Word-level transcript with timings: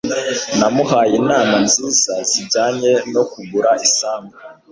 Namuhaye 0.59 1.13
inama 1.21 1.55
nziza 1.65 2.13
zijyanye 2.31 2.91
no 3.13 3.23
kugura 3.31 3.71
isambu. 3.87 4.33